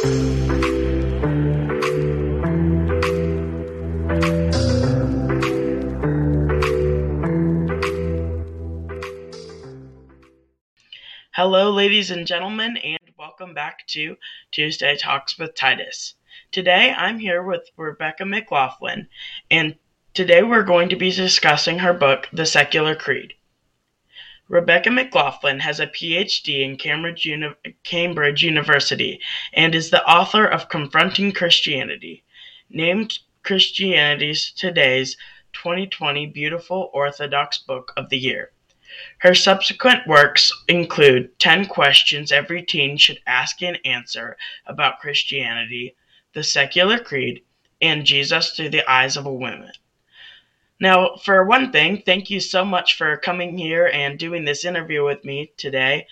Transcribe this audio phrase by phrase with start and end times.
[0.00, 0.10] Hello,
[11.70, 14.16] ladies and gentlemen, and welcome back to
[14.52, 16.14] Tuesday Talks with Titus.
[16.50, 19.06] Today I'm here with Rebecca McLaughlin,
[19.50, 19.76] and
[20.14, 23.34] today we're going to be discussing her book, The Secular Creed.
[24.50, 27.54] Rebecca McLaughlin has a PhD in Cambridge, Uni-
[27.84, 29.20] Cambridge University
[29.52, 32.24] and is the author of Confronting Christianity,
[32.68, 35.16] named Christianity's Today's
[35.52, 38.50] 2020 Beautiful Orthodoxy Book of the Year.
[39.18, 44.36] Her subsequent works include 10 Questions Every Teen Should Ask and Answer
[44.66, 45.94] About Christianity,
[46.32, 47.44] The Secular Creed,
[47.80, 49.70] and Jesus Through the Eyes of a Woman.
[50.80, 55.04] Now, for one thing, thank you so much for coming here and doing this interview
[55.04, 56.06] with me today.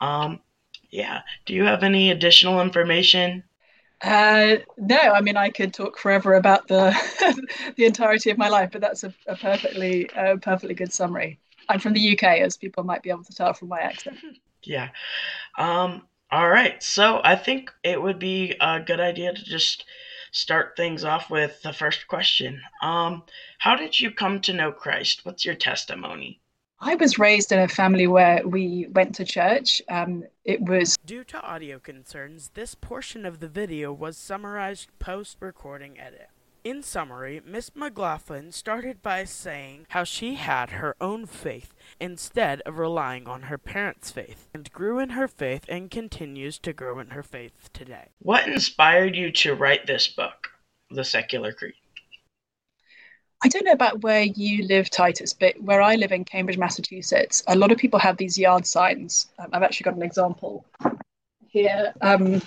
[0.00, 0.40] Um,
[0.90, 3.44] yeah, do you have any additional information?
[4.00, 6.92] Uh, no, I mean I could talk forever about the
[7.76, 11.40] the entirety of my life, but that's a, a perfectly uh, perfectly good summary.
[11.68, 14.18] I'm from the UK, as people might be able to tell from my accent.
[14.62, 14.90] Yeah.
[15.58, 16.82] Um, all right.
[16.82, 19.84] So I think it would be a good idea to just
[20.34, 22.60] start things off with the first question.
[22.82, 23.22] Um,
[23.58, 25.24] how did you come to know Christ?
[25.24, 26.40] What's your testimony?
[26.80, 29.80] I was raised in a family where we went to church.
[29.88, 30.96] Um, it was.
[31.06, 36.28] Due to audio concerns, this portion of the video was summarized post recording edit.
[36.64, 42.78] In summary, Miss McLaughlin started by saying how she had her own faith instead of
[42.78, 47.10] relying on her parents' faith, and grew in her faith and continues to grow in
[47.10, 48.06] her faith today.
[48.20, 50.48] What inspired you to write this book,
[50.90, 51.74] The Secular Creed?
[53.42, 57.42] I don't know about where you live, Titus, but where I live in Cambridge, Massachusetts,
[57.46, 59.26] a lot of people have these yard signs.
[59.38, 60.64] Um, I've actually got an example
[61.46, 61.92] here.
[62.00, 62.40] Um,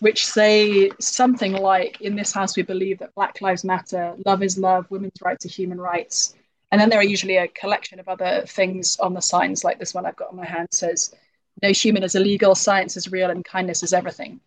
[0.00, 4.58] which say something like, in this house, we believe that Black Lives Matter, love is
[4.58, 6.34] love, women's rights are human rights.
[6.72, 9.94] And then there are usually a collection of other things on the signs, like this
[9.94, 11.14] one I've got on my hand says,
[11.62, 14.40] No human is illegal, science is real, and kindness is everything.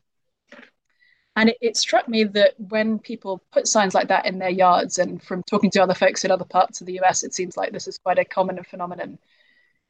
[1.37, 4.97] And it, it, struck me that when people put signs like that in their yards,
[4.97, 7.71] and from talking to other folks in other parts of the US, it seems like
[7.71, 9.19] this is quite a common phenomenon.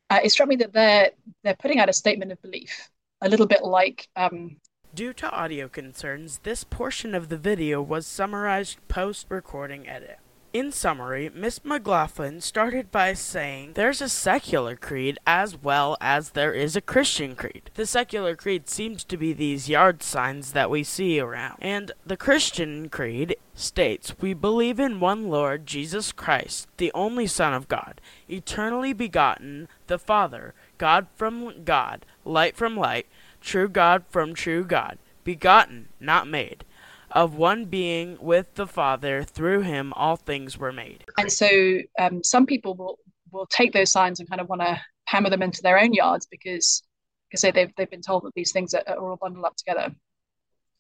[0.09, 1.11] Uh, it struck me that they're
[1.43, 2.89] they're putting out a statement of belief,
[3.21, 4.57] a little bit like um,
[4.97, 10.17] Due to audio concerns, this portion of the video was summarized post-recording edit.
[10.53, 16.51] In summary, Miss McLaughlin started by saying there's a secular creed as well as there
[16.51, 17.69] is a Christian creed.
[17.75, 22.17] The secular creed seems to be these yard signs that we see around, and the
[22.17, 28.01] Christian creed states we believe in one Lord Jesus Christ, the only Son of God,
[28.27, 33.05] eternally begotten, the Father, God from God, light from light,
[33.41, 36.63] true God from true God, begotten, not made,
[37.11, 41.05] of one being with the Father, through him all things were made.
[41.17, 42.99] And so um, some people will,
[43.31, 46.25] will take those signs and kind of want to hammer them into their own yards
[46.25, 46.83] because,
[47.29, 49.93] because they've, they've been told that these things are, are all bundled up together.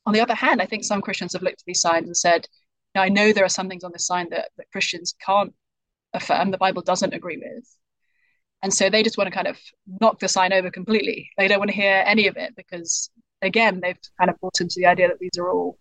[0.05, 2.47] On the other hand, I think some Christians have looked at these signs and said,
[2.95, 5.53] I know there are some things on this sign that, that Christians can't
[6.13, 7.76] affirm, the Bible doesn't agree with.
[8.63, 9.57] And so they just want to kind of
[10.01, 11.29] knock the sign over completely.
[11.37, 13.09] They don't want to hear any of it because,
[13.41, 15.77] again, they've kind of bought into the idea that these are all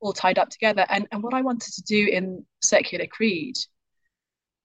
[0.00, 0.84] all tied up together.
[0.88, 3.56] And, and what I wanted to do in Secular Creed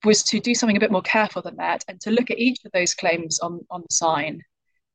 [0.04, 2.60] was to do something a bit more careful than that and to look at each
[2.66, 4.42] of those claims on, on the sign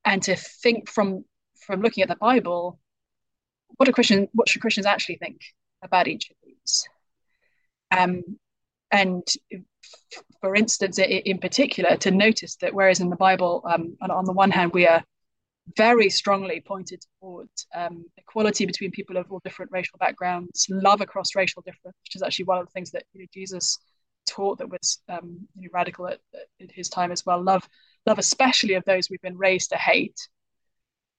[0.04, 1.24] and to think from
[1.60, 2.78] from looking at the Bible,
[3.76, 5.40] what a Christian what should Christians actually think
[5.82, 6.88] about each of these?
[7.96, 8.22] Um,
[8.96, 9.22] and
[10.40, 14.50] for instance, in particular, to notice that whereas in the Bible, um, on the one
[14.50, 15.02] hand, we are
[15.76, 21.34] very strongly pointed towards um, equality between people of all different racial backgrounds, love across
[21.34, 23.78] racial difference, which is actually one of the things that you know, Jesus
[24.26, 26.20] taught that was um, you know, radical at,
[26.60, 27.42] at, his time as well.
[27.42, 27.68] Love,
[28.06, 30.28] love especially of those we've been raised to hate.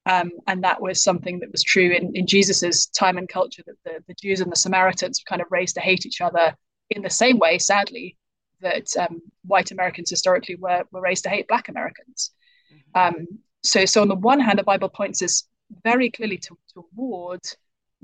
[0.06, 3.76] Um, and that was something that was true in, in Jesus's time and culture that
[3.84, 6.56] the, the Jews and the Samaritans were kind of raised to hate each other
[6.89, 8.17] in the same way, sadly,
[8.61, 12.31] that um, white Americans historically were, were raised to hate black Americans.
[12.73, 13.19] Mm-hmm.
[13.19, 13.28] Um,
[13.63, 15.43] so, so on the one hand, the Bible points us
[15.84, 17.57] very clearly to, towards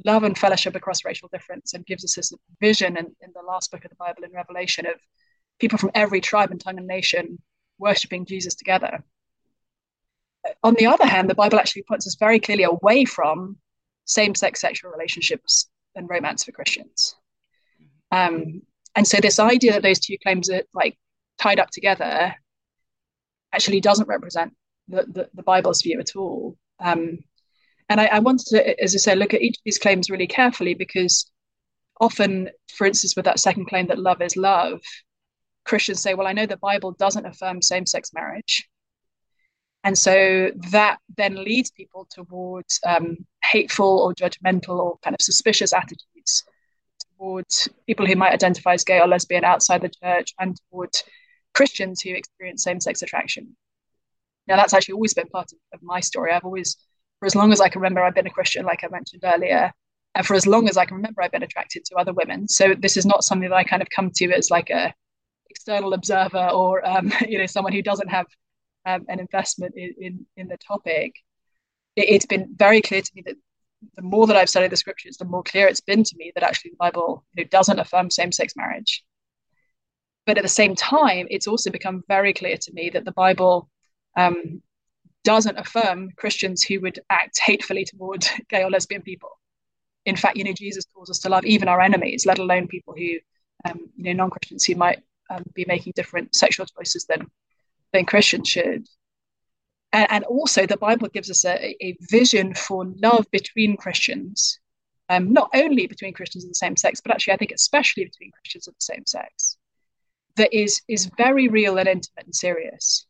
[0.05, 3.71] love and fellowship across racial difference and gives us this vision in, in the last
[3.71, 4.95] book of the Bible in Revelation of
[5.59, 7.39] people from every tribe and tongue and nation
[7.77, 9.03] worshiping Jesus together.
[10.61, 13.57] On the other hand, the Bible actually points us very clearly away from
[14.05, 17.15] same sex sexual relationships and romance for Christians.
[18.11, 18.61] Um,
[18.95, 20.97] and so this idea that those two claims are like
[21.37, 22.35] tied up together
[23.51, 24.53] actually doesn't represent
[24.87, 26.57] the, the, the Bible's view at all.
[26.79, 27.19] Um,
[27.89, 30.27] And I, I wanted to, as I say, look at each of these claims really
[30.27, 31.29] carefully because
[31.99, 34.79] often, for instance, with that second claim that love is love,
[35.65, 38.67] Christians say, well, I know the Bible doesn't affirm same sex marriage.
[39.83, 45.73] And so that then leads people towards um, hateful or judgmental or kind of suspicious
[45.73, 46.43] attitudes
[47.17, 51.03] towards people who might identify as gay or lesbian outside the church and towards
[51.53, 53.55] Christians who experience same sex attraction.
[54.47, 56.31] Now, that's actually always been part of, of, my story.
[56.31, 56.75] I've always,
[57.19, 59.71] for as long as I can remember, I've been a Christian, like I mentioned earlier.
[60.15, 62.47] And for as long as I can remember, I've been attracted to other women.
[62.47, 64.93] So this is not something that I kind of come to as like a
[65.49, 68.25] external observer or um, you know someone who doesn't have
[68.85, 71.13] um, an investment in, in, in the topic,
[71.95, 73.35] it, it's been very clear to me that
[73.95, 76.43] the more that I've studied the scriptures, the more clear it's been to me that
[76.43, 79.03] actually the Bible you know, doesn't affirm same-sex marriage.
[80.25, 83.69] But at the same time, it's also become very clear to me that the Bible
[84.15, 84.61] um,
[85.23, 89.29] doesn't affirm Christians who would act hatefully toward gay or lesbian people.
[90.05, 92.93] In fact, you know, Jesus calls us to love even our enemies, let alone people
[92.93, 93.17] who,
[93.69, 97.27] um, you know, non-Christians who might um, be making different sexual choices than
[97.93, 98.87] than Christians should.
[99.93, 104.59] And, also, the Bible gives us a, a vision for love between Christians,
[105.09, 108.31] um, not only between Christians of the same sex, but actually, I think especially between
[108.31, 109.57] Christians of the same sex,
[110.35, 113.05] that is is very real and intimate and serious.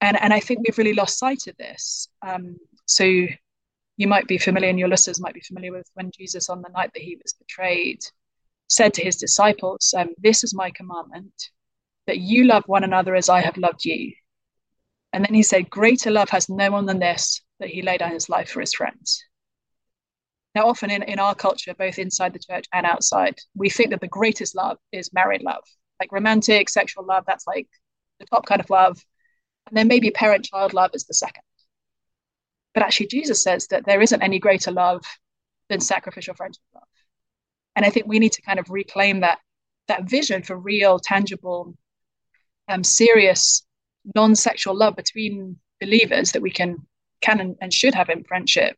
[0.00, 2.08] And and I think we've really lost sight of this.
[2.26, 2.56] Um,
[2.86, 6.62] so you might be familiar, and your listeners might be familiar with when Jesus, on
[6.62, 8.00] the night that he was betrayed,
[8.68, 11.50] said to his disciples, um, "This is my commandment."
[12.06, 14.12] that you love one another as I have loved you.
[15.12, 18.12] And then he said, Greater love has no one than this, that he laid down
[18.12, 19.22] his life for his friends.
[20.54, 24.00] Now, often in, in our culture, both inside the church and outside, we think that
[24.00, 25.64] the greatest love is married love,
[25.98, 27.24] like romantic, sexual love.
[27.26, 27.68] That's like
[28.20, 29.02] the top kind of love.
[29.66, 31.42] And then maybe parent child love is the second.
[32.74, 35.02] But actually, Jesus says that there isn't any greater love
[35.68, 36.84] than sacrificial friendship love.
[37.76, 39.38] And I think we need to kind of reclaim that
[39.88, 41.74] that vision for real, tangible
[42.68, 43.66] um, serious
[44.14, 46.76] non-sexual love between believers that we can
[47.20, 48.76] can and, and should have in friendship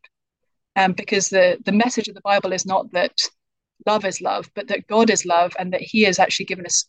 [0.75, 3.17] um, because the the message of the bible is not that
[3.85, 6.87] love is love but that god is love and that he has actually given us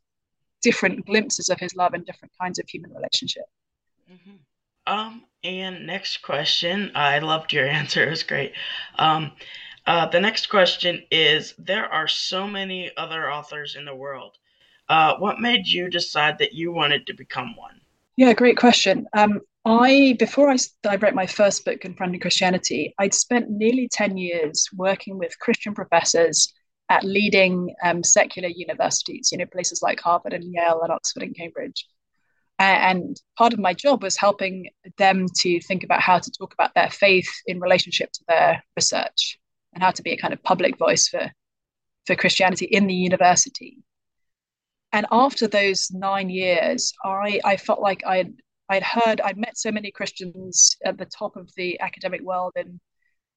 [0.63, 3.45] different glimpses of his love in different kinds of human relationship
[4.11, 4.37] mm-hmm.
[4.87, 8.53] um and next question i loved your answer it was great
[8.99, 9.33] um
[9.87, 14.37] uh, the next question is there are so many other authors in the world
[14.89, 17.81] uh, what made you decide that you wanted to become one?
[18.17, 19.07] Yeah, great question.
[19.13, 20.57] Um, I before I,
[20.89, 25.75] I wrote my first book, Confronting Christianity, I'd spent nearly ten years working with Christian
[25.75, 26.53] professors
[26.89, 29.31] at leading um, secular universities.
[29.33, 31.87] You know, places like Harvard and Yale and Oxford and Cambridge.
[32.59, 36.73] And part of my job was helping them to think about how to talk about
[36.75, 39.39] their faith in relationship to their research
[39.75, 41.31] and how to be a kind of public voice for
[42.07, 43.79] for Christianity in the university
[44.97, 48.33] and after those nine years, I, I felt like I'd
[48.71, 52.81] I'd heard I'd met so many Christians at the top of the academic world in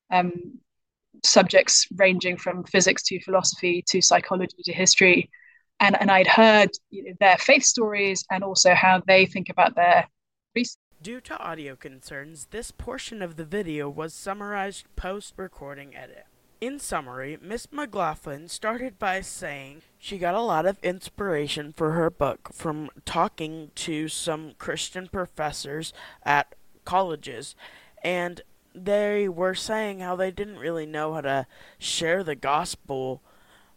[0.09, 0.31] um,
[1.25, 5.29] subjects ranging from physics to philosophy to psychology to history,
[5.81, 9.75] and and I'd heard you know, their faith stories and also how they think about
[9.75, 10.07] their.
[11.01, 16.28] Due to audio concerns, this portion of the video was summarized post recording edit.
[16.61, 22.09] In summary, Miss McLaughlin started by saying she got a lot of inspiration for her
[22.09, 27.55] book from talking to some Christian professors at colleges,
[28.03, 28.41] and
[28.75, 31.47] they were saying how they didn't really know how to
[31.77, 33.21] share the gospel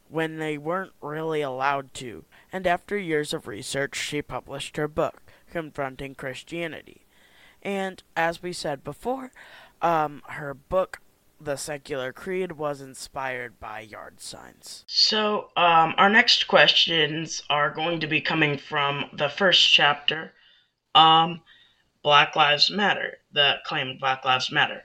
[0.09, 2.25] when they weren't really allowed to.
[2.53, 5.23] And after years of research, she published her book,
[5.53, 7.07] Confronting Christianity.
[7.62, 9.31] And as we said before,
[9.81, 11.01] um, her book
[11.45, 14.85] the secular creed was inspired by yard signs.
[14.87, 20.33] So, um, our next questions are going to be coming from the first chapter,
[20.95, 21.41] um,
[22.03, 24.83] Black Lives Matter, the claim Black Lives Matter.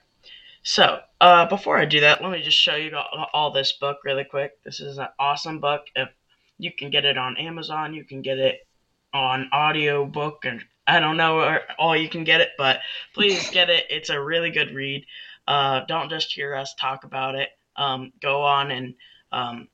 [0.63, 2.95] So, uh, before I do that, let me just show you
[3.33, 4.61] all, this book really quick.
[4.63, 5.85] This is an awesome book.
[5.95, 6.09] If
[6.57, 8.67] you can get it on Amazon, you can get it
[9.13, 12.81] on audiobook, and I don't know where all you can get it, but
[13.13, 13.85] please get it.
[13.89, 15.05] It's a really good read.
[15.47, 17.49] Uh, don't just hear us talk about it.
[17.75, 18.93] Um, go on and
[19.31, 19.67] um,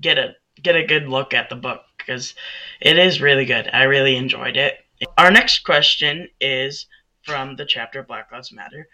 [0.00, 2.34] get a get a good look at the book because
[2.80, 3.68] it is really good.
[3.72, 4.78] I really enjoyed it.
[5.16, 6.86] Our next question is
[7.22, 8.88] from the chapter Black Lives Matter,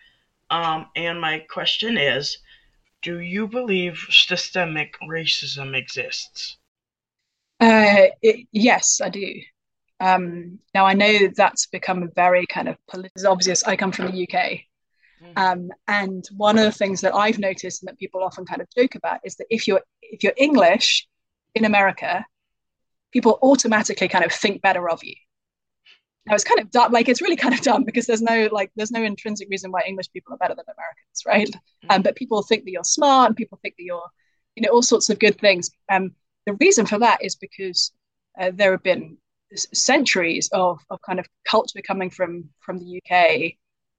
[0.51, 2.39] um, and my question is:
[3.03, 6.57] Do you believe systemic racism exists?
[7.61, 9.35] Uh, it, yes, I do.
[10.01, 12.77] Um, now I know that's become very kind of.
[13.25, 13.63] Obvious.
[13.65, 14.61] I come from the UK.
[15.37, 18.69] Um, and one of the things that I've noticed and that people often kind of
[18.76, 21.07] joke about is that if you're if you're English
[21.54, 22.25] in America,
[23.12, 25.14] people automatically kind of think better of you.
[26.26, 28.71] Now it's kind of dumb, like it's really kind of dumb because there's no like
[28.76, 31.49] there's no intrinsic reason why English people are better than Americans, right?
[31.49, 31.90] Mm-hmm.
[31.90, 34.09] Um, but people think that you're smart and people think that you're,
[34.57, 35.71] you know, all sorts of good things.
[35.90, 36.12] Um,
[36.47, 37.93] the reason for that is because
[38.38, 39.19] uh, there have been
[39.54, 43.54] centuries of, of kind of culture coming from from the UK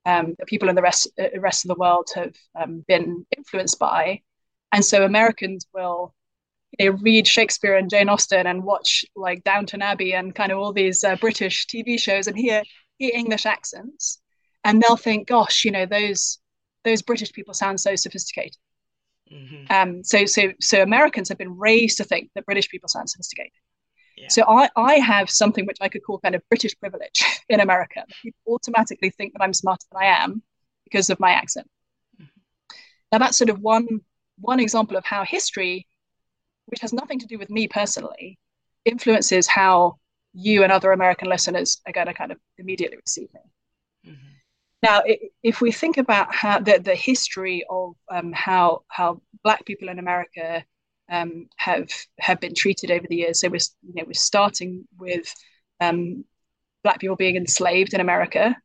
[0.06, 3.80] um, that people in the rest uh, rest of the world have um, been influenced
[3.80, 4.22] by,
[4.72, 6.14] and so Americans will
[6.80, 10.60] you know, read Shakespeare and Jane Austen and watch like Downton Abbey and kind of
[10.60, 12.64] all these uh, British TV shows and hear
[12.98, 14.20] hear English accents,
[14.64, 16.40] and they'll think, "Gosh, you know those
[16.84, 18.58] those British people sound so sophisticated."
[19.32, 19.74] Mm-hmm.
[19.74, 23.54] Um, so so so Americans have been raised to think that British people sound sophisticated.
[24.17, 24.27] Yeah.
[24.29, 28.03] So I, I have something which I could call kind of British privilege in America.
[28.22, 30.41] People automatically think that I'm smarter than I am
[30.86, 31.67] because of my accent.
[32.22, 32.75] Mm-hmm.
[33.12, 34.01] Now that's sort of one
[34.39, 35.88] one example of how history,
[36.65, 38.38] which has nothing to do with me personally,
[38.84, 39.98] influences how
[40.34, 44.12] you and other American listeners are going to kind of immediately receive me.
[44.12, 44.27] Mm-hmm.
[44.84, 45.01] Now,
[45.41, 50.00] if we think about how the, the history of um, how how Black people in
[50.00, 50.63] America
[51.10, 53.42] um, have have been treated over the years.
[53.42, 55.34] So we're you know we're starting with
[55.80, 56.26] um,
[56.84, 58.56] black people being enslaved in America,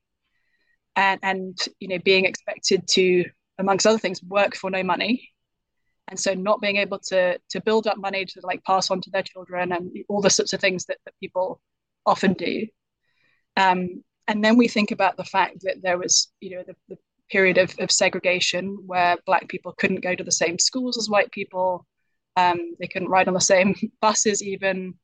[0.97, 3.25] and and you know being expected to,
[3.59, 5.31] amongst other things, work for no money,
[6.09, 9.11] and so not being able to to build up money to like pass on to
[9.11, 11.61] their children and all the sorts of things that, that people
[12.07, 12.67] often do.
[13.57, 16.99] Um, and then we think about the fact that there was you know the, the
[17.31, 21.31] period of, of segregation where black people couldn't go to the same schools as white
[21.31, 21.87] people
[22.37, 24.95] um, they couldn't ride on the same buses, even.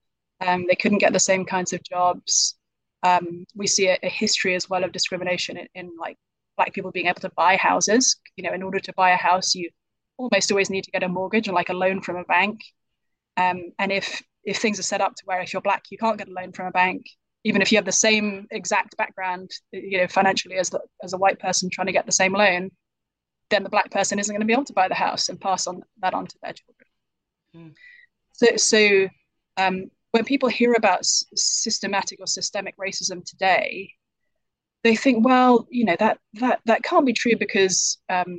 [0.44, 2.56] Um, they couldn't get the same kinds of jobs.
[3.02, 6.18] Um, we see a, a, history as well of discrimination in, in, like
[6.56, 8.16] black people being able to buy houses.
[8.36, 9.70] You know, in order to buy a house, you
[10.18, 12.60] almost always need to get a mortgage or like a loan from a bank.
[13.36, 16.18] Um, and if if things are set up to where if you're black, you can't
[16.18, 17.06] get a loan from a bank,
[17.44, 21.18] even if you have the same exact background, you know, financially as the, as a
[21.18, 22.70] white person trying to get the same loan,
[23.50, 25.66] then the black person isn't going to be able to buy the house and pass
[25.66, 26.86] on that on to their children.
[28.32, 29.08] So, so
[29.56, 33.92] um, when people hear about s- systematic or systemic racism today,
[34.84, 38.38] they think, well, you know, that that that can't be true because um,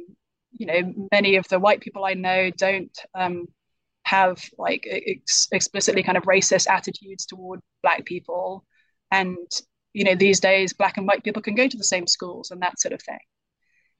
[0.51, 3.47] you know many of the white people I know don't um,
[4.03, 8.65] have like ex- explicitly kind of racist attitudes toward black people,
[9.12, 9.38] and
[9.93, 12.62] you know these days black and white people can go to the same schools and
[12.62, 13.19] that sort of thing.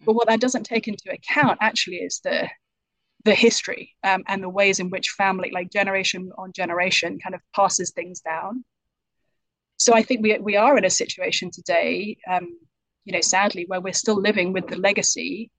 [0.06, 2.48] But what that doesn't take into account actually is the
[3.24, 7.42] the history um, and the ways in which family, like generation on generation, kind of
[7.56, 8.64] passes things down.
[9.78, 12.58] So I think we we are in a situation today, um,
[13.06, 15.52] you know, sadly, where we're still living with the legacy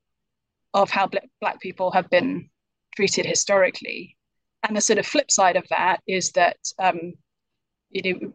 [0.74, 1.08] of how
[1.40, 2.50] black people have been
[2.96, 4.16] treated historically.
[4.64, 7.12] And the sort of flip side of that is that um,
[7.90, 8.32] you know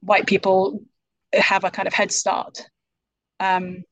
[0.00, 0.82] white people
[1.32, 2.68] have a kind of head start.
[3.40, 3.84] Um,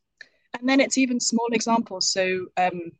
[0.58, 2.10] and then it's even small examples.
[2.10, 2.92] So um,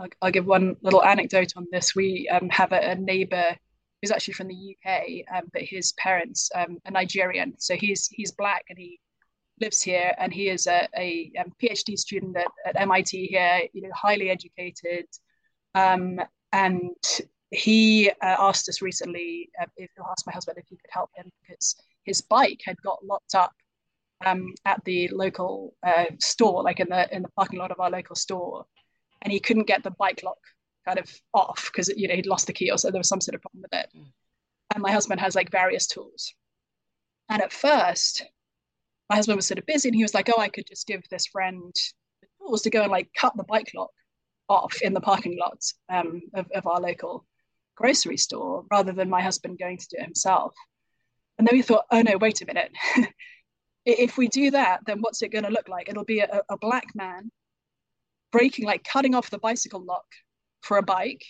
[0.00, 1.94] I'll, I'll, give one little anecdote on this.
[1.94, 3.56] We um, have a, a, neighbor
[4.00, 5.02] who's actually from the UK,
[5.34, 7.54] um, but his parents um, are Nigerian.
[7.58, 8.98] So he's he's black and he
[9.60, 13.60] lives here, and he is a, a, um, PhD student at, at, MIT here.
[13.72, 15.06] You know, highly educated,
[15.74, 16.18] um,
[16.52, 16.96] and
[17.50, 21.10] he uh, asked us recently uh, if he asked my husband if he could help
[21.14, 23.52] him because his bike had got locked up
[24.24, 27.90] um, at the local uh, store, like in the in the parking lot of our
[27.90, 28.64] local store
[29.22, 30.38] and he couldn't get the bike lock
[30.86, 33.20] kind of off because you know he'd lost the key or so there was some
[33.20, 33.88] sort of problem with it.
[33.96, 34.12] Mm.
[34.74, 36.32] And my husband has like various tools.
[37.28, 38.24] And at first,
[39.08, 41.02] my husband was sort of busy and he was like, Oh, I could just give
[41.10, 41.74] this friend
[42.20, 43.90] the tools to go and like cut the bike lock
[44.48, 45.58] off in the parking lot
[45.88, 47.24] um, of, of our local
[47.76, 50.54] grocery store rather than my husband going to do it himself.
[51.38, 52.72] And then we thought, oh no, wait a minute.
[53.86, 55.88] if we do that, then what's it going to look like?
[55.88, 57.30] It'll be a, a black man
[58.32, 60.06] breaking, like cutting off the bicycle lock
[60.62, 61.24] for a bike,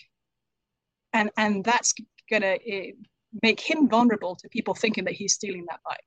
[1.13, 1.93] and and that's
[2.29, 2.91] gonna uh,
[3.41, 5.99] make him vulnerable to people thinking that he's stealing that bike.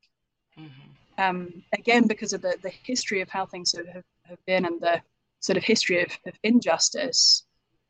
[0.58, 0.90] Mm-hmm.
[1.16, 5.00] Um, again, because of the the history of how things have, have been and the
[5.40, 7.44] sort of history of, of injustice,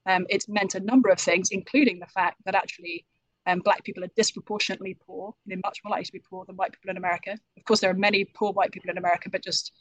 [0.06, 3.06] um, it's meant a number of things, including the fact that actually
[3.46, 6.72] um, black people are disproportionately poor, know, much more likely to be poor than white
[6.72, 7.32] people in America.
[7.56, 9.72] Of course, there are many poor white people in America, but just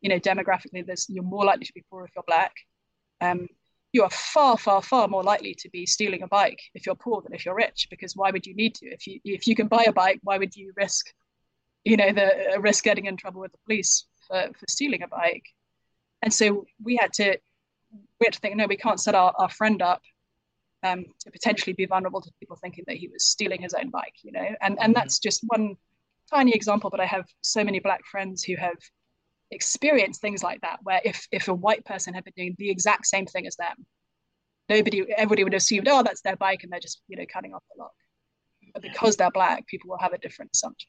[0.00, 2.54] you know, demographically, there's you're more likely to be poor if you're black.
[3.20, 3.48] Um,
[3.92, 7.22] you are far, far, far more likely to be stealing a bike if you're poor
[7.22, 7.88] than if you're rich.
[7.90, 8.86] Because why would you need to?
[8.86, 11.06] If you if you can buy a bike, why would you risk,
[11.84, 15.08] you know, the uh, risk getting in trouble with the police for, for stealing a
[15.08, 15.44] bike?
[16.22, 17.38] and so we had to
[18.20, 20.02] we had to think, no, we can't set our, our friend up
[20.82, 24.14] um, to potentially be vulnerable to people thinking that he was stealing his own bike,
[24.22, 24.92] you know, and and mm-hmm.
[24.92, 25.76] that's just one
[26.30, 28.76] tiny example, but I have so many black friends who have
[29.50, 33.06] experienced things like that, where if if a white person had been doing the exact
[33.06, 33.86] same thing as them,
[34.68, 37.62] nobody everybody would assume, oh, that's their bike, and they're just you know cutting off
[37.74, 37.92] the lock.
[38.72, 40.88] But because they're black, people will have a different assumption.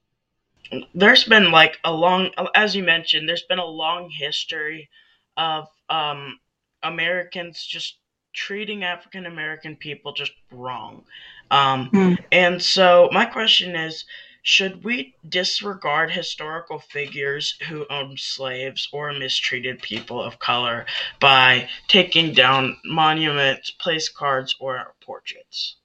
[0.93, 4.89] There's been like a long, as you mentioned, there's been a long history
[5.37, 6.37] of um,
[6.83, 7.97] Americans just
[8.33, 11.03] treating African American people just wrong.
[11.51, 12.17] Um, mm.
[12.31, 14.05] And so my question is
[14.41, 20.85] should we disregard historical figures who owned slaves or mistreated people of color
[21.19, 25.75] by taking down monuments, place cards, or portraits?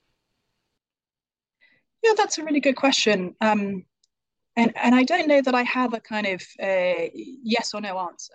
[2.03, 3.35] Yeah, that's a really good question.
[3.41, 3.85] Um,
[4.57, 7.99] and, and I don't know that I have a kind of uh, yes or no
[7.99, 8.35] answer.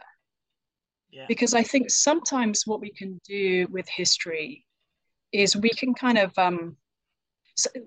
[1.11, 1.25] Yeah.
[1.27, 4.65] Because I think sometimes what we can do with history
[5.31, 6.75] is we can kind of um,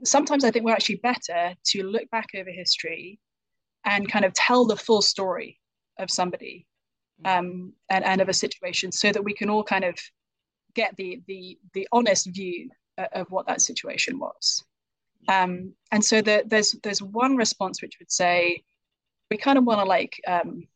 [0.05, 3.19] sometimes I think we're actually better to look back over history
[3.85, 5.59] and kind of tell the full story
[5.99, 6.67] of somebody
[7.25, 7.39] mm.
[7.39, 9.97] um, and, and of a situation so that we can all kind of
[10.75, 12.71] get the the the honest view
[13.13, 14.65] of what that situation was.
[15.29, 18.63] Um, and so the, there's there's one response which would say
[19.31, 20.67] we kind of want to like um,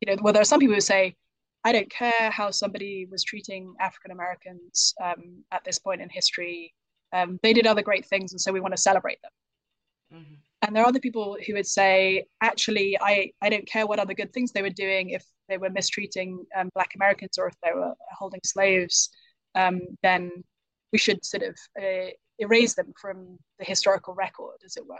[0.00, 1.16] you know well there are some people who say
[1.64, 6.74] I don't care how somebody was treating African Americans um, at this point in history.
[7.12, 10.20] Um, they did other great things, and so we want to celebrate them.
[10.20, 10.34] Mm-hmm.
[10.62, 14.14] And there are other people who would say, actually, I, I don't care what other
[14.14, 17.72] good things they were doing if they were mistreating um, Black Americans or if they
[17.74, 19.10] were holding slaves,
[19.56, 20.30] um, then
[20.92, 24.96] we should sort of uh, erase them from the historical record, as it were.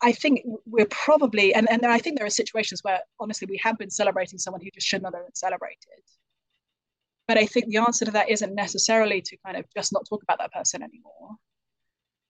[0.00, 3.76] I think we're probably, and, and I think there are situations where honestly we have
[3.76, 6.04] been celebrating someone who just should not have been celebrated.
[7.30, 10.24] But I think the answer to that isn't necessarily to kind of just not talk
[10.24, 11.36] about that person anymore.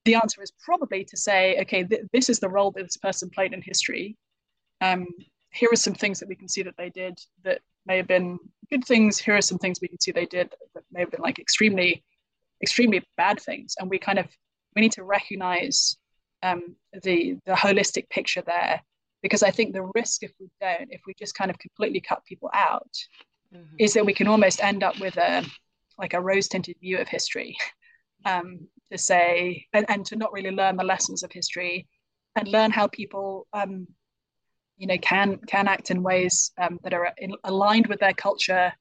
[0.05, 3.31] The answer is probably to say, okay, th- this is the role that this person
[3.31, 4.19] played in history.
[4.83, 5.07] Um,
[5.53, 8.39] here are some things that we can see that they did that may have been
[8.69, 9.17] good things.
[9.17, 12.05] Here are some things we can see they did that may have been like extremely,
[12.63, 13.77] extremely bad things.
[13.79, 14.27] And we kind of
[14.77, 15.97] we need to recognize
[16.43, 18.83] um, the the holistic picture there
[19.23, 22.23] because I think the risk if we don't, if we just kind of completely cut
[22.27, 22.95] people out,
[23.55, 23.77] mm-hmm.
[23.79, 25.45] is that we can almost end up with a
[25.99, 27.57] like a rose tinted view of history,
[28.25, 28.61] um,
[28.91, 31.87] to say and, and to not really learn the lessons of history
[32.37, 33.87] and learn how people um,
[34.77, 38.73] you know can can act in ways um, that are in, aligned with their culture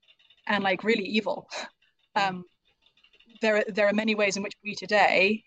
[0.47, 1.47] and like really evil.
[2.15, 2.43] Um,
[3.41, 5.43] there are there are many ways in which we today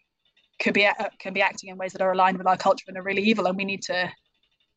[0.61, 2.96] could be uh, can be acting in ways that are aligned with our culture and
[2.96, 4.11] are really evil and we need to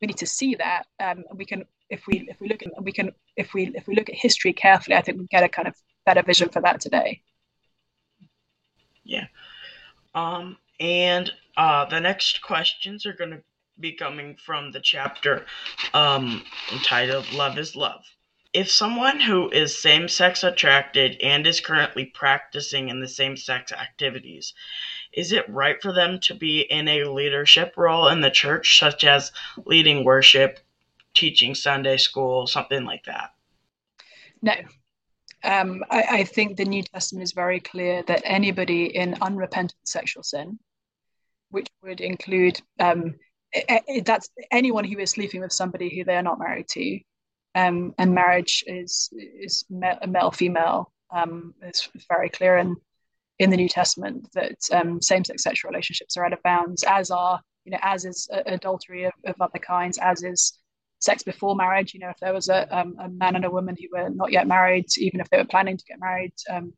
[0.00, 2.68] we need to see that um, and we can if we if we look at
[2.82, 5.48] we can if we if we look at history carefully i think we get a
[5.48, 5.74] kind of
[6.06, 7.20] better vision for that today.
[9.04, 9.26] Yeah.
[10.14, 13.42] Um and uh the next questions are going to
[13.78, 15.44] be coming from the chapter
[15.92, 18.04] um entitled love is love.
[18.52, 23.70] If someone who is same sex attracted and is currently practicing in the same sex
[23.70, 24.54] activities
[25.12, 29.02] is it right for them to be in a leadership role in the church, such
[29.04, 29.32] as
[29.64, 30.60] leading worship,
[31.16, 33.30] teaching Sunday school, something like that?
[34.42, 34.54] No.
[35.42, 40.22] Um, I, I, think the New Testament is very clear that anybody in unrepentant sexual
[40.22, 40.58] sin,
[41.50, 43.14] which would include um,
[44.04, 46.98] that's anyone who is sleeping with somebody who they are not married to,
[47.54, 50.92] um, and marriage is is male female.
[51.14, 52.76] Um, it's very clear, and
[53.38, 57.40] in the New Testament that um, same-sex sexual relationships are out of bounds, as are
[57.64, 60.58] you know as is adultery of, of, other kinds, as is
[61.06, 61.94] sex before marriage.
[61.94, 64.32] You know, if there was a, um, a man and a woman who were not
[64.32, 66.74] yet married, even if they were planning to get married, um,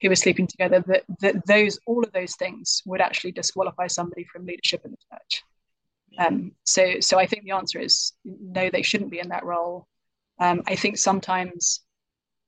[0.00, 4.24] who were sleeping together, that, that those all of those things would actually disqualify somebody
[4.24, 5.42] from leadership in the church.
[6.18, 9.86] Um, so, so I think the answer is no, they shouldn't be in that role.
[10.40, 11.80] Um, I think sometimes,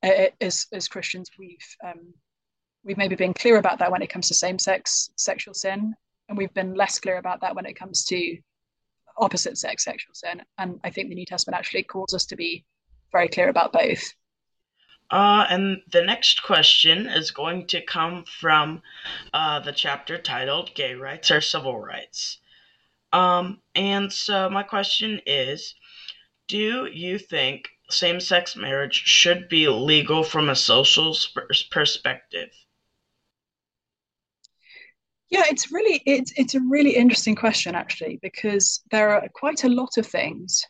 [0.03, 2.15] uh, as as Christians, we've um,
[2.85, 5.95] we've maybe been clear about that when it comes to same-sex sexual sin
[6.31, 8.39] and we've been less clear about that when it comes to
[9.21, 12.65] opposite sex sexual sin and i think the new testament actually calls us to be
[13.13, 14.15] very clear about both
[15.11, 18.81] uh, and the next question is going to come from
[19.35, 22.39] uh, the chapter titled Gay Rights or Civil Rights.
[23.13, 25.75] Um, and so, my question is
[26.47, 31.17] Do you think same sex marriage should be legal from a social
[31.73, 32.51] perspective?
[35.31, 39.69] Yeah, it's really it's it's a really interesting question actually because there are quite a
[39.69, 40.65] lot of things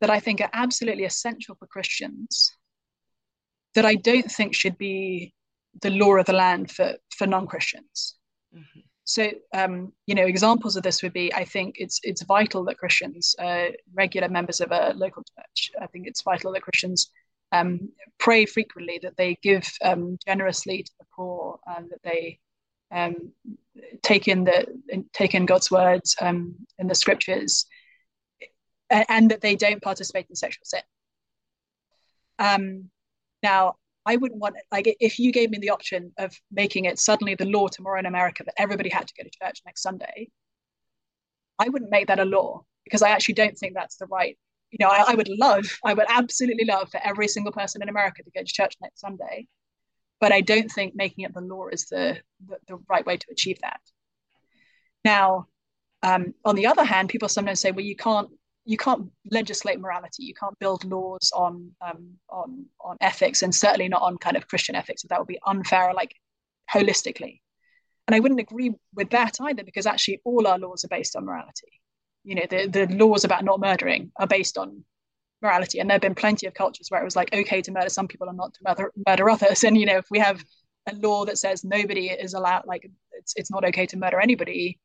[0.00, 2.52] that I think are absolutely essential for Christians
[3.74, 5.32] that I don't think should be
[5.80, 8.16] the law of the land for, for non Christians.
[8.54, 8.80] Mm-hmm.
[9.04, 12.78] So, um, you know, examples of this would be I think it's it's vital that
[12.78, 17.10] Christians, uh, regular members of a local church, I think it's vital that Christians
[17.52, 17.88] um,
[18.18, 22.38] pray frequently, that they give um, generously to the poor, and that they
[22.90, 23.32] um,
[24.02, 24.66] take in the
[25.12, 27.66] take in God's words um, in the scriptures,
[28.90, 30.82] and, and, that they don't participate in sexual sin.
[32.38, 32.90] Um,
[33.42, 37.34] now, I wouldn't want like if you gave me the option of making it suddenly
[37.34, 40.28] the law tomorrow in America that everybody had to go to church next Sunday,
[41.58, 44.36] I wouldn't make that a law because I actually don't think that's the right.
[44.70, 47.88] You know, I, I would love, I would absolutely love for every single person in
[47.88, 49.46] America to go to church next Sunday,
[50.22, 52.16] but I don't think making it the law is the
[52.48, 53.80] the, the right way to achieve that.
[55.04, 55.48] Now,
[56.04, 58.28] um, on the other hand, people sometimes say, well, you can't
[58.64, 60.22] you can't legislate morality.
[60.22, 64.46] You can't build laws on um, on on ethics, and certainly not on kind of
[64.46, 65.02] Christian ethics.
[65.02, 66.14] That would be unfair, like
[66.72, 67.40] holistically.
[68.06, 71.24] And I wouldn't agree with that either, because actually all our laws are based on
[71.24, 71.72] morality.
[72.22, 74.84] You know, the the laws about not murdering are based on
[75.42, 77.88] morality, and there have been plenty of cultures where it was like okay to murder
[77.88, 79.64] some people and not to murder murder others.
[79.64, 80.44] And you know, if we have
[80.88, 84.78] a law that says nobody is allowed, like it's it's not okay to murder anybody,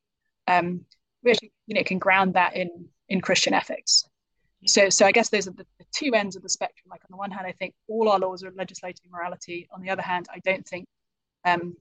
[0.46, 0.84] um,
[1.22, 4.04] we actually you know can ground that in in Christian ethics.
[4.66, 6.88] So, so I guess those are the, the, two ends of the spectrum.
[6.90, 9.68] Like on the one hand, I think all our laws are legislating morality.
[9.72, 10.88] On the other hand, I don't think
[11.44, 11.76] um,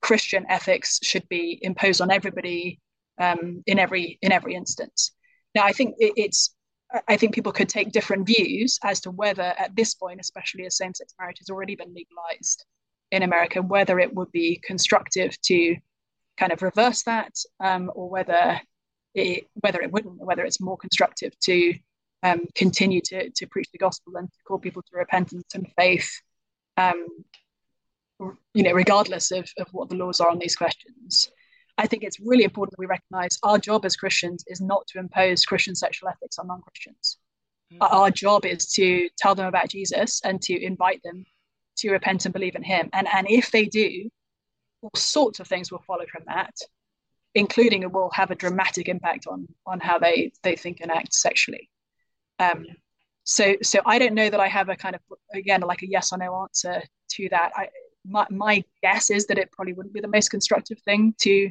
[0.00, 2.80] Christian ethics should be imposed on everybody
[3.18, 5.12] um, in every in every instance.
[5.54, 6.54] Now, I think it, it's
[7.06, 10.76] I think people could take different views as to whether, at this point, especially as
[10.76, 12.64] same-sex marriage has already been legalized
[13.12, 15.76] in America, whether it would be constructive to
[16.36, 18.60] kind of reverse that, um, or whether
[19.14, 21.74] it, whether it wouldn't, whether it's more constructive to
[22.22, 26.10] um, continue to, to preach the gospel and to call people to repentance and faith,
[26.76, 27.06] um,
[28.52, 31.30] you know, regardless of, of what the laws are on these questions.
[31.80, 34.98] I think it's really important that we recognize our job as Christians is not to
[34.98, 37.18] impose Christian sexual ethics on non Christians.
[37.72, 37.82] Mm-hmm.
[37.82, 41.24] Our job is to tell them about Jesus and to invite them
[41.78, 42.90] to repent and believe in Him.
[42.92, 44.10] And, and if they do,
[44.82, 46.54] all sorts of things will follow from that
[47.34, 51.14] including it will have a dramatic impact on on how they they think and act
[51.14, 51.68] sexually
[52.38, 52.66] um
[53.24, 55.00] so so i don't know that i have a kind of
[55.34, 57.68] again like a yes or no answer to that i
[58.06, 61.50] my, my guess is that it probably wouldn't be the most constructive thing to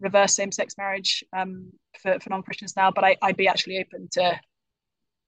[0.00, 4.38] reverse same-sex marriage um, for, for non-christians now but I, i'd be actually open to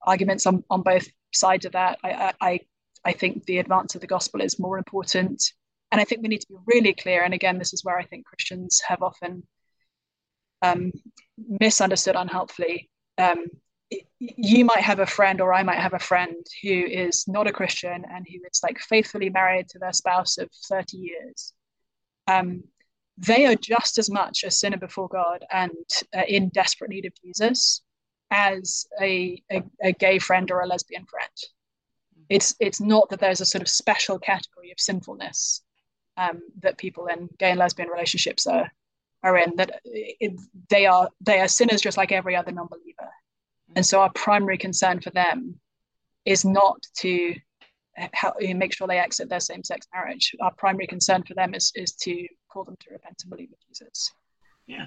[0.02, 2.61] arguments on, on both sides of that I, I
[3.04, 5.42] i think the advance of the gospel is more important
[5.90, 8.04] and i think we need to be really clear and again this is where i
[8.04, 9.42] think christians have often
[10.62, 10.92] um,
[11.37, 12.90] misunderstood unhelpfully.
[13.16, 13.46] Um,
[14.18, 17.52] you might have a friend, or I might have a friend who is not a
[17.52, 21.52] Christian and who is like faithfully married to their spouse of 30 years.
[22.26, 22.64] Um,
[23.18, 25.72] they are just as much a sinner before God and
[26.16, 27.83] uh, in desperate need of Jesus
[28.31, 31.31] as a, a, a, gay friend or a lesbian friend.
[32.28, 35.62] It's it's not that there's a sort of special category of sinfulness
[36.16, 38.70] um, that people in gay and lesbian relationships are
[39.22, 43.11] are in that it, they are they are sinners just like every other non-believer.
[43.74, 45.59] And so our primary concern for them
[46.24, 47.35] is not to
[48.13, 51.93] help, make sure they exit their same-sex marriage our primary concern for them is is
[51.93, 54.13] to call them to repent and believe in jesus
[54.67, 54.87] yeah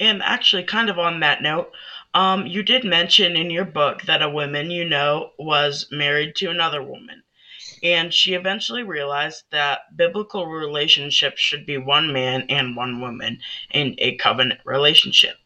[0.00, 1.70] and actually kind of on that note
[2.14, 6.50] um, you did mention in your book that a woman you know was married to
[6.50, 7.22] another woman
[7.82, 13.40] and she eventually realized that biblical relationships should be one man and one woman
[13.70, 15.36] in a covenant relationship.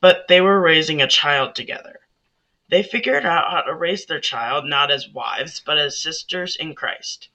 [0.00, 2.00] But they were raising a child together.
[2.74, 6.74] They figured out how to raise their child not as wives, but as sisters in
[6.74, 7.28] Christ.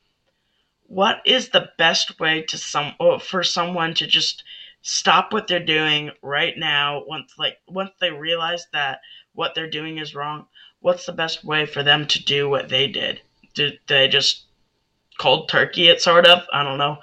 [0.87, 4.43] What is the best way to some oh, for someone to just
[4.81, 8.99] stop what they're doing right now once like once they realize that
[9.31, 10.47] what they're doing is wrong?
[10.81, 13.21] What's the best way for them to do what they did?
[13.53, 14.43] did they just
[15.19, 16.43] cold turkey it sort of?
[16.51, 16.97] I don't know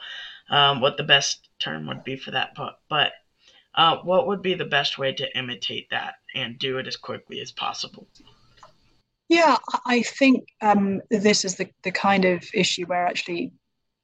[0.51, 3.13] um, what the best term would be for that, but but
[3.77, 7.41] uh, what would be the best way to imitate that and do it as quickly
[7.41, 8.09] as possible?
[9.29, 13.53] Yeah, I think um, this is the, the kind of issue where actually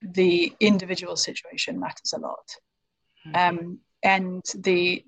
[0.03, 2.57] the individual situation matters a lot.
[3.27, 3.59] Mm-hmm.
[3.59, 5.05] Um, and the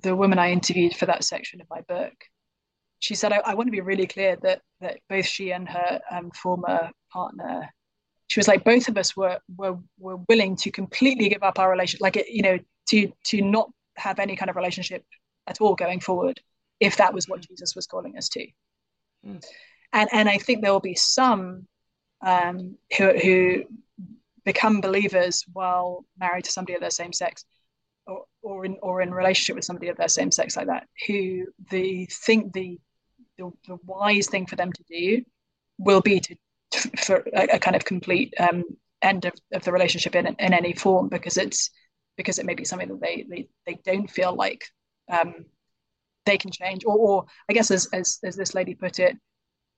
[0.00, 2.14] the woman I interviewed for that section of my book,
[2.98, 6.00] she said, I, I, want to be really clear that that both she and her
[6.10, 7.68] um, former partner,
[8.28, 11.70] she was like, both of us were were were willing to completely give up our
[11.70, 15.04] relationship, like it, you know, to to not have any kind of relationship
[15.46, 16.40] at all going forward,
[16.80, 18.46] if that was what Jesus was calling us to.
[19.26, 19.44] Mm.
[19.92, 21.66] And and I think there will be some
[22.24, 23.64] um, who who
[24.44, 27.44] become believers while married to somebody of their same sex,
[28.06, 31.46] or or in or in relationship with somebody of their same sex like that, who
[31.70, 32.78] the think the
[33.38, 35.22] the, the wise thing for them to do
[35.78, 36.36] will be to,
[36.70, 38.64] to for a, a, kind of complete um,
[39.02, 41.70] end of, of the relationship in in any form because it's
[42.16, 44.64] because it may be something that they they, they don't feel like
[45.10, 45.44] um,
[46.24, 46.84] they can change.
[46.84, 49.16] Or, or I guess as, as as this lady put it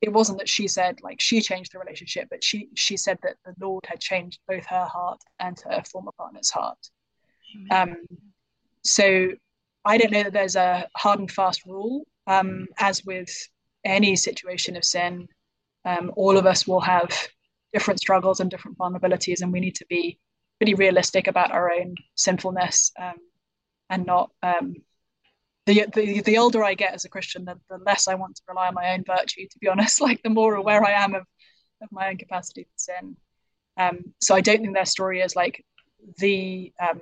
[0.01, 3.35] it wasn't that she said like she changed the relationship but she she said that
[3.45, 6.79] the Lord had changed both her heart and her former partner's heart.
[7.71, 7.97] Um,
[8.85, 9.31] so
[9.85, 13.31] I don't know that there's a hard and fast rule um, as with
[13.85, 15.27] any situation of sin
[15.85, 17.11] um, all of us will have
[17.73, 20.19] different struggles and different vulnerabilities, and we need to be
[20.59, 23.17] pretty realistic about our own sinfulness um,
[23.91, 24.31] and not.
[24.43, 24.75] Um,
[25.67, 28.43] the, the the older I get as a Christian, the, the less I want to
[28.49, 29.47] rely on my own virtue.
[29.51, 31.23] To be honest, like the more aware I am of,
[31.83, 33.17] of my own capacity for sin.
[33.77, 35.65] Um, so I don't think their story is like
[36.19, 37.01] the um,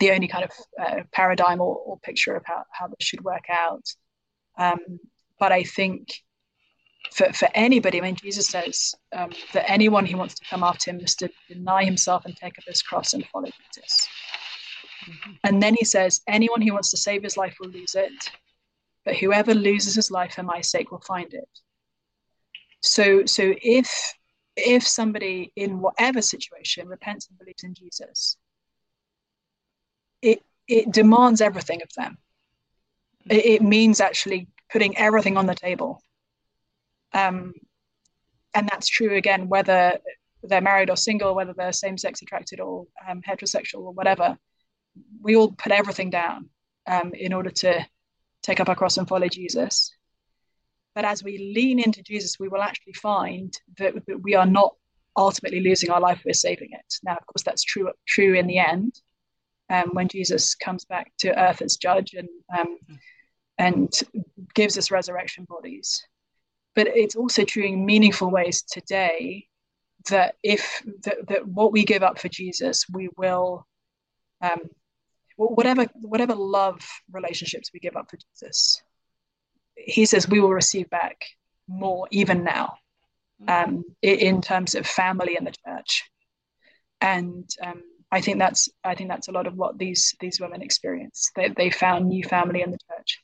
[0.00, 0.50] the only kind of
[0.80, 3.84] uh, paradigm or, or, picture of how, how this should work out.
[4.56, 5.00] Um,
[5.40, 6.22] but I think
[7.12, 10.90] for, for anybody, I mean, Jesus says um, that anyone who wants to come after
[10.90, 14.08] him must deny himself and take up his cross and follow Jesus.
[15.08, 15.32] Mm-hmm.
[15.44, 18.12] And then he says, anyone who wants to save his life will lose it,
[19.04, 21.48] but whoever loses his life for my sake will find it.
[22.82, 24.14] So, so if
[24.56, 28.36] if somebody in whatever situation repents and believes in Jesus,
[30.20, 32.18] it it demands everything of them.
[33.30, 36.02] It, it means actually putting everything on the table
[37.12, 37.54] um,
[38.54, 39.98] and that's true again, whether
[40.42, 44.38] they're married or single, whether they're same sex attracted or um, heterosexual or whatever.
[45.20, 46.50] We all put everything down
[46.86, 47.86] um, in order to
[48.42, 49.92] take up our cross and follow Jesus.
[50.94, 54.74] But as we lean into Jesus, we will actually find that, that we are not
[55.16, 56.94] ultimately losing our life, we're saving it.
[57.02, 59.00] Now, of course, that's true true in the end.
[59.70, 62.78] Um, when Jesus comes back to earth as judge and um,
[63.58, 63.92] and
[64.54, 66.07] gives us resurrection bodies
[66.78, 69.48] but it's also true in meaningful ways today
[70.10, 73.66] that if that, that what we give up for Jesus, we will
[74.40, 74.60] um,
[75.34, 78.80] whatever whatever love relationships we give up for Jesus,
[79.74, 81.24] he says we will receive back
[81.66, 82.74] more even now,
[83.48, 86.04] um, in terms of family in the church,
[87.00, 90.62] and um, I think that's I think that's a lot of what these these women
[90.62, 91.32] experience.
[91.34, 93.18] They they found new family in the church.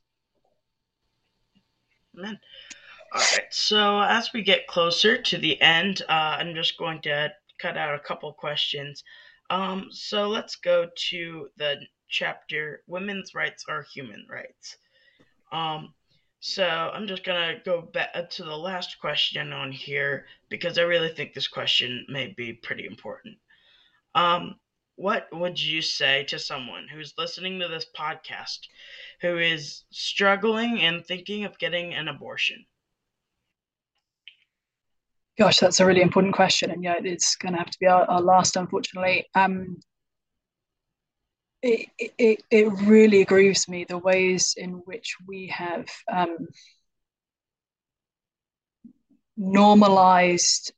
[2.19, 2.41] Amen.
[3.15, 7.33] All right, so as we get closer to the end, uh, I'm just going to
[7.61, 9.05] cut out a couple questions.
[9.51, 11.77] Um, so let's go to the
[12.09, 14.79] chapter Women's Rights are Human Rights.
[15.53, 15.95] Um,
[16.41, 20.83] so I'm just going to go back to the last question on here because I
[20.83, 23.37] really think this question may be pretty important.
[24.17, 24.57] Um,
[24.97, 28.59] what would you say to someone who's listening to this podcast
[29.21, 32.67] who is struggling and thinking of getting an abortion?
[35.39, 38.05] Gosh, that's a really important question, and yeah, it's going to have to be our,
[38.05, 39.27] our last, unfortunately.
[39.35, 39.79] Um,
[41.63, 46.49] it, it it really grieves me the ways in which we have um,
[49.37, 50.73] normalized.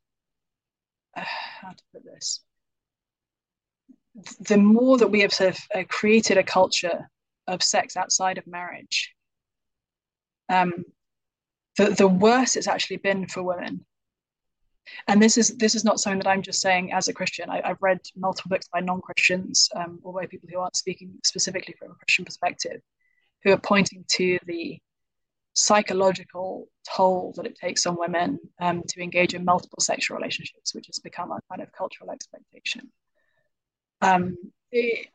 [1.17, 1.25] Uh,
[1.61, 2.41] how to put this?
[4.41, 7.11] The more that we have sort of uh, created a culture
[7.47, 9.15] of sex outside of marriage,
[10.49, 10.73] um,
[11.77, 13.85] the the worse it's actually been for women
[15.09, 17.51] and this is this is not something that I'm just saying as a Christian.
[17.51, 21.75] I, have read multiple books by non-Christians, um, or by people who aren't speaking specifically
[21.79, 22.81] from a Christian perspective,
[23.45, 24.79] who are pointing to the
[25.55, 30.87] psychological toll that it takes on women um, to engage in multiple sexual relationships, which
[30.87, 32.93] has become a kind of cultural expectation.
[34.03, 34.37] Um,
[34.71, 35.09] it,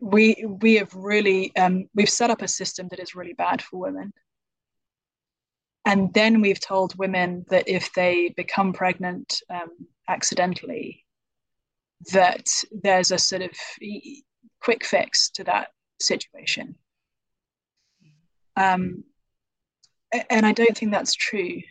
[0.00, 3.78] we we have really um, we've set up a system that is really bad for
[3.78, 4.12] women
[5.88, 9.70] and then we've told women that if they become pregnant um,
[10.06, 11.06] accidentally,
[12.12, 12.46] that
[12.82, 13.52] there's a sort of
[14.60, 16.74] quick fix to that situation.
[18.54, 19.04] Um,
[20.28, 21.62] and I don't think that's true.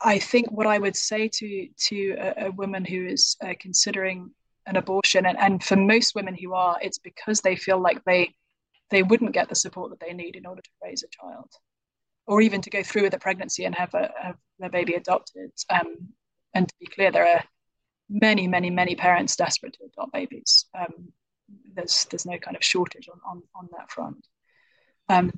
[0.00, 4.30] I think what I would say to to a, a woman who is uh, considering
[4.64, 8.34] an abortion, and, and for most women who are, it's because they feel like they
[8.90, 11.50] they wouldn't get the support that they need in order to raise a child
[12.26, 15.50] or even to go through with a pregnancy and have, a, have their baby adopted.
[15.70, 16.08] Um,
[16.54, 17.44] and to be clear, there are
[18.08, 20.66] many, many, many parents desperate to adopt babies.
[20.78, 21.12] Um,
[21.74, 24.26] there's there's no kind of shortage on on, on that front.
[25.08, 25.32] Um,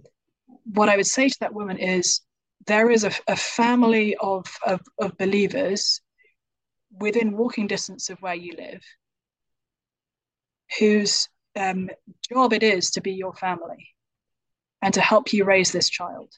[0.65, 2.21] what I would say to that woman is
[2.67, 6.01] there is a, a family of, of, of believers
[6.91, 8.83] within walking distance of where you live
[10.79, 11.89] whose um,
[12.29, 13.89] job it is to be your family
[14.83, 16.33] and to help you raise this child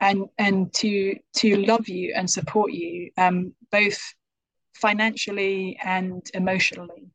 [0.00, 3.98] and and to to love you and support you um, both
[4.74, 7.10] financially and emotionally.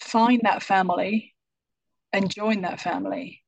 [0.00, 1.34] Find that family
[2.12, 3.42] and join that family.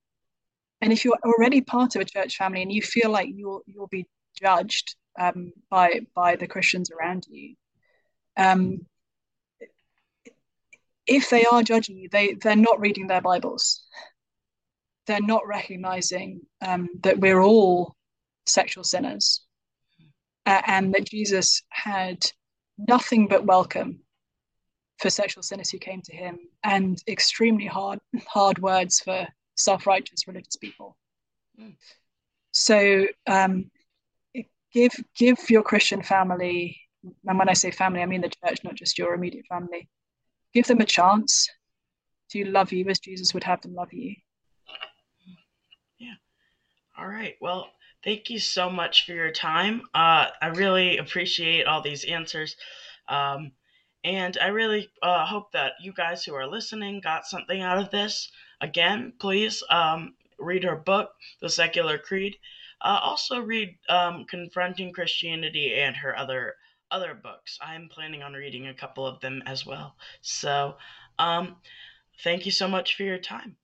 [0.81, 3.87] And if you're already part of a church family and you feel like you'll you'll
[3.89, 4.07] be
[4.41, 7.55] judged um, by by the christians around you
[8.37, 8.87] um,
[11.07, 13.85] if they are judging you they they're not reading their bibles
[15.07, 17.97] they're not recognizing um, that we're all
[18.47, 19.45] sexual sinners.
[20.45, 22.27] Uh, and that Jesus had
[22.89, 24.01] nothing but welcome
[25.03, 30.57] for sexual sinners who came to him and extremely hard hard words for self-righteous religious
[30.57, 30.97] people.
[31.61, 31.75] Mm.
[32.53, 33.71] so um,
[34.73, 36.81] give give your christian family
[37.27, 39.89] and when i say family i mean the church not just your immediate family.
[40.55, 41.49] Give them a chance
[42.31, 44.15] to love you as jesus would have them love you
[46.97, 47.37] all right.
[47.41, 47.71] Well,
[48.05, 49.83] thank you so much for your time.
[49.95, 52.57] Uh, I really appreciate all these answers.
[53.09, 53.53] Um,
[54.05, 57.91] and I really uh, hope that you guys who are listening got something out of
[57.91, 58.31] this.
[58.61, 62.37] Again, please um, read her book, The Secular Creed.
[62.81, 66.57] Uh, also read um, Confronting Christianity and her other
[66.91, 67.59] other books.
[67.63, 69.97] I'm planning on reading a couple of them as well.
[70.21, 70.77] So,
[71.19, 71.57] um,
[72.23, 73.57] thank you so much for your time.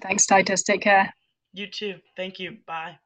[0.00, 0.62] Thanks, Titus.
[0.62, 1.12] Take care.
[1.52, 2.00] You too.
[2.16, 2.58] Thank you.
[2.66, 2.98] Bye.